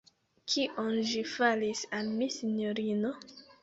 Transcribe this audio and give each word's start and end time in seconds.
Kion 0.53 0.89
ĝi 1.11 1.23
faris 1.35 1.87
al 2.01 2.13
mi, 2.19 2.35
sinjorino? 2.41 3.19